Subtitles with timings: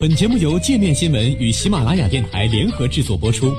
[0.00, 3.54] 本节目由界面新闻与喜马拉雅电台联合制作播出。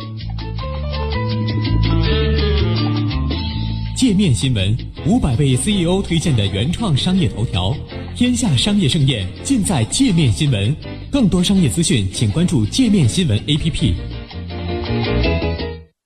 [3.95, 4.75] 界面新闻
[5.05, 7.75] 五百位 CEO 推荐的原创商业头条，
[8.15, 10.75] 天下商业盛宴尽在界面新闻。
[11.11, 13.93] 更多商业资讯，请关注界面新闻 APP。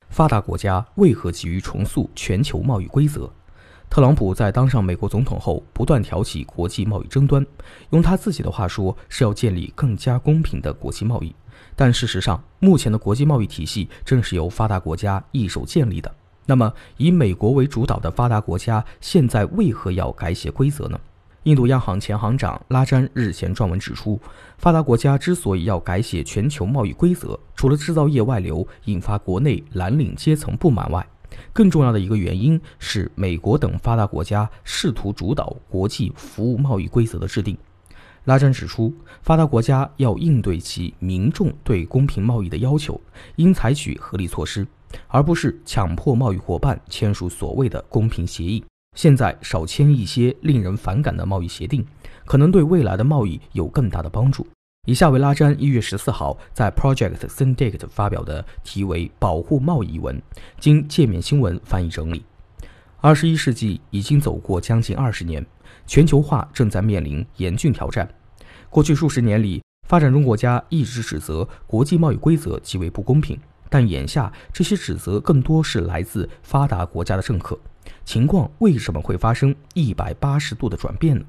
[0.10, 3.32] 发达国家为何急于重塑全球贸易规则？
[3.90, 7.46] 特朗普在当上美国总统后，不断挑起国际贸易争端，
[7.92, 11.34] 用他自己的话说，是要建立更加公平的国际贸易。
[11.78, 16.14] 但事实上，目前的国际贸易体系正是由发达国家一手建立的。
[16.46, 21.00] 那么，以美国为主导的发达国家现在为何要改写规则呢？
[21.44, 24.20] 印度央行前行长拉詹日前撰文指出，
[24.58, 31.06] 发达国家之所以要改写全球贸易规则，除了制造业外流引发国内蓝领阶层不满外，
[31.54, 37.58] 更重要的一个原因是美国等发达国家试图主导国际服务贸易规则的制定。
[38.26, 43.00] 拉詹指出，发达国家要应对其民众对公平贸易的要求，
[43.36, 44.66] 应采取合理措施，
[45.08, 48.64] 而不是强迫贸易伙伴签署所谓的公平协议。
[48.96, 51.86] 现在少签一些令人反感的贸易协定，
[52.26, 54.48] 可能对未来的贸易有更大的帮助。
[54.86, 60.22] 以下为拉詹一月十四号在 Project Syndicate 发表的题为“保护贸易”文，
[60.60, 62.24] 经界面新闻翻译整理。
[63.02, 65.44] 二十一世纪已经走过将近二十年，
[65.88, 68.08] 全球化正在面临严峻挑战。
[68.70, 73.40] 过去数十年里，发展中国家一直指责国际贸易规则极为不公平，
[73.72, 77.58] 但眼下这些指责更多是来自发达国家的政客。
[78.04, 81.26] 情况为什么会发生一百八十度的转变呢？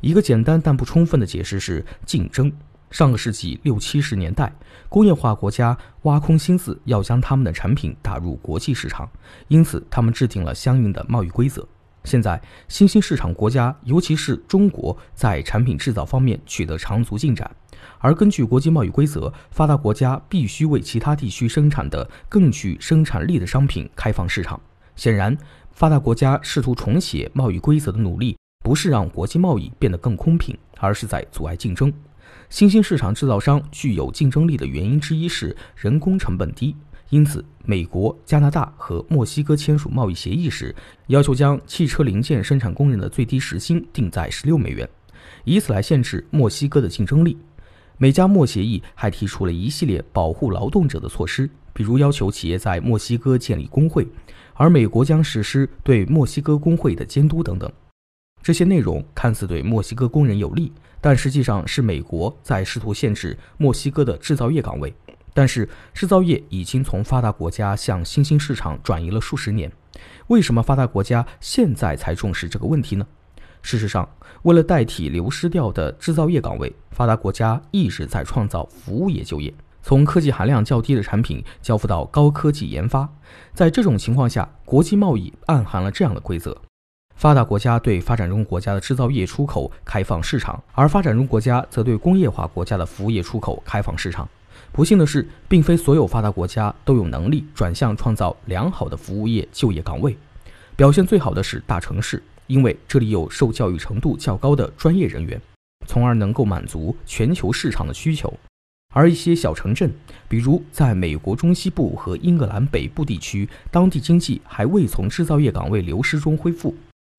[0.00, 2.52] 一个简单但不充分的解释是竞争。
[2.90, 4.52] 上个世纪六七十年代，
[4.88, 9.08] 工业化国家挖空心思要将他们的产品打入国际市场，
[9.48, 11.66] 因此他们制定了相应的贸易规则。
[12.04, 17.50] 现在，新兴市场国家，尤其是中国，在产品制造方面取得长足进展，
[17.98, 24.60] 而根据国际贸易规则，发达国家必须为其他地区生产的更具生产力的商品开放市场。
[24.94, 25.36] 显然，
[25.72, 31.90] 发达国家试图重写贸易规则的努力，不是让国际贸易变得更公平，而是在阻碍竞争。
[32.48, 36.76] 新兴市场制造商具有竞争力的原因之一是人工成本低，
[37.10, 40.74] 因此，美国、加拿大和墨西哥签署贸易协议时，
[41.08, 44.88] 要求将汽车零件生产工人的最低时薪定在十六美元，
[45.44, 47.36] 以此来限制墨西哥的竞争力。
[47.96, 54.06] 美加墨协议还提出了一系列保护劳动者的措施，比如要求企业在墨西哥建立工会，
[54.54, 57.70] 而美国将实施对墨西哥工会的监督等等。
[58.44, 60.70] 这些内容看似对墨西哥工人有利。
[61.00, 64.94] 但实际上是美国在试图限制墨西哥的制造业岗位，
[65.34, 69.70] 但是制造业已经从发达国家向新兴市场转移了数十年，
[70.28, 73.06] 为什么发达国家现在才重视这个问题呢？
[73.60, 74.08] 事实上，
[74.44, 79.52] 为了代替流失掉的制造业岗位，发达国家一直在创造服务业就业，
[79.82, 83.06] 从科技含量较低的产品交付到高科技研发。
[83.52, 86.56] 在这种情况下，国际贸易暗含了这样的规则。
[87.14, 94.28] 发达国家对发展中国家的制造业出口开放市场，而发展中国家则对工业化国家的服务业出口开放市场。
[94.72, 100.16] 不幸的是，并非所有发达国家都有能力转向创造良好的服务业就业岗位。
[100.76, 105.40] 表现最好的是大城市，因为这里有受教育程度较高的专业人员，
[105.86, 108.32] 从而能够满足全球市场的需求。
[108.92, 109.92] 而一些小城镇，
[110.28, 116.74] 比如在美国中西部和英格兰北部地区，当地经济还未从制造业岗位流失中恢复。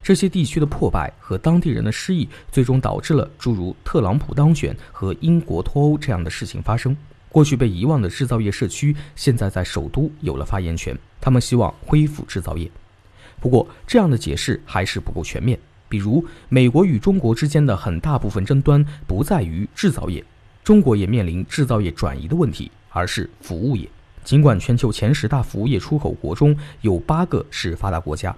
[0.05, 6.95] 这些地区的破败和当地人的失意，最终导致了诸如特朗普当选和英国脱欧这样的事情发生。
[7.29, 10.95] 过去被遗忘的制造业社区，现在在首都有了发言权。
[11.19, 12.69] 他们希望恢复制造业。
[13.39, 15.59] 不过，这样的解释还是不够全面。
[15.89, 20.23] 比如，美国与中国之间的很大部分争端不在于制造业，
[20.63, 23.89] 中国也面临制造业转移的问题，而是服务业。
[24.23, 28.35] 尽管全球前十大服务业出口国中有八个是发达国家。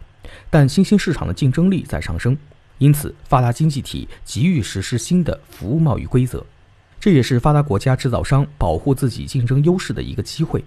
[0.49, 2.37] 但新兴市场的竞争力在上升，
[2.77, 6.45] 因此发达经济体急于实施新的服务贸易规则，
[6.99, 10.63] 这也是发达国家制造商保护自己竞争优势的一个机会。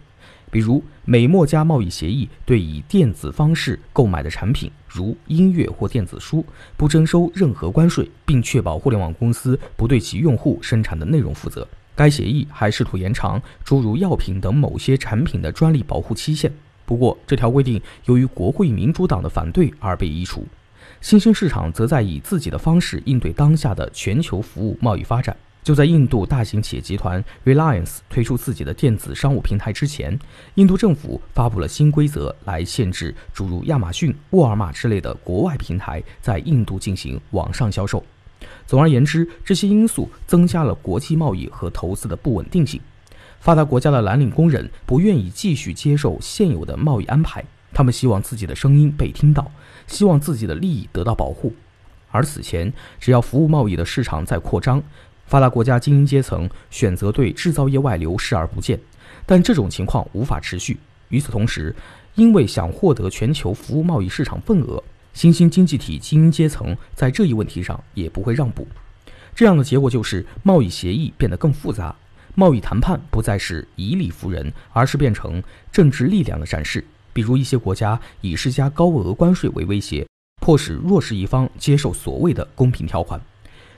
[0.53, 6.45] 比如，美墨加贸易协议对以电子方式购买的产品，如音乐或电子书，
[6.77, 11.67] 不征收任何关税，并确保互联网公司不对其用户生产的内容负责。
[11.95, 16.53] 该协议还试图延长诸如药品等某些产品的专利保护期限。
[16.91, 20.45] 不过，这条规定由于国会民主党的反对而被移除。
[21.01, 25.37] 新兴市场则在以自己的方式应对当下的全球服务贸易发展。
[25.63, 30.19] 就在印度大型企业集团 Reliance 推出自己的电子商务平台之前，
[30.57, 38.05] 印度政府发布了新规则来限制诸如亚马逊、沃尔玛之类的国外平台在印度进行网上销售。
[38.67, 42.81] 总而言之，这些因素增加了国际贸易和投资的不稳定性。
[43.41, 47.43] 发达国家的蓝领工人不愿意继续接受现有的贸易安排，
[47.73, 49.51] 他们希望自己的声音被听到，
[49.87, 51.55] 希望自己的利益得到保护。
[52.11, 52.71] 而此前，
[53.01, 54.83] 只要服务贸易的市场在扩张，
[55.27, 58.79] 发达国家精英阶层选择对制造业外流视而不见。
[59.25, 60.79] 但这种情况无法持续。
[61.09, 61.75] 与此同时，
[62.17, 64.83] 因为想获得全球服务贸易市场份额，
[65.15, 68.69] 新兴经济体精英阶层在这一问题上也不会让步。
[69.35, 71.97] 这样的结果就是贸易协议变得更复杂。
[72.35, 76.85] 贸易谈判不再是以理服人，而是变成政治力量的展示。
[77.13, 80.07] 比如，一些国家以施加高额关税为威胁，
[80.41, 83.21] 迫使弱势一方接受所谓的公平条款。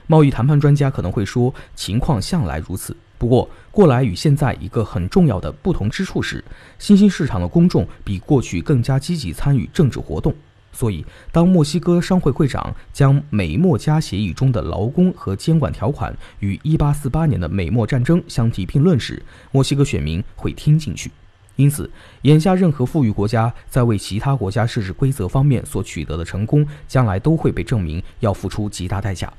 [0.05, 2.95] 贸易谈判专家可能会说，情况向来如此。
[3.17, 6.43] 不过，过来与现在一个很重要的不同之处是，
[6.77, 10.33] 新兴市场的公众比过去更加积极参与政治活动。
[10.73, 19.21] 所以，当墨西哥商会会长将美墨加协议中的劳工和监管条款与1848年的美墨战争相提并论时，
[19.51, 21.11] 墨西哥选民会听进去。
[21.55, 21.87] 因此，
[22.23, 29.31] 眼下任何富裕国家在为其他国家设置规则方面所取得的成功，将来都会被证明要付出极大代价。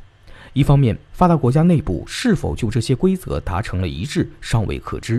[0.52, 5.18] 一方面，发达国家内部是否就这些规则达成了一致尚未可知；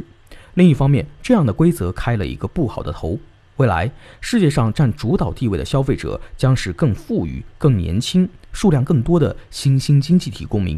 [0.53, 3.19] 另一方面，这样的规则开了一个不好的头。
[3.57, 10.77] 未来，世界上占主导地位的消费者将是更富裕、更年轻、数量更多的新兴经济体公民。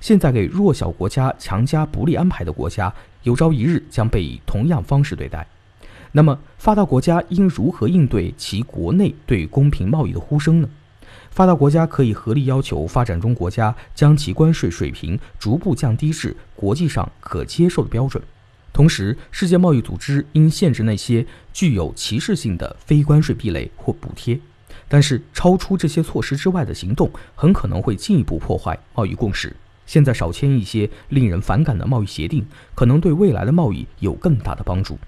[0.00, 5.46] 现在给弱小国家强加不利安排的国家，有朝一日将被以同样方式对待。
[6.12, 10.68] 那么，发达国家应如何应对其国内对公平贸易的呼声呢？
[11.30, 18.22] 发达国家可以合力要求发展中国家将其关税水平逐步降低至国际上可接受的标准。
[18.72, 24.38] 同时，世界贸易组织应限制那些具有歧视性的非关税壁垒或补贴。
[24.88, 29.54] 但是，超出这些措施之外的行动很可能会进一步破坏贸易共识。
[29.86, 34.98] 现在少签一些令人反感的贸易协定，可能对未来的贸易有更大的帮助。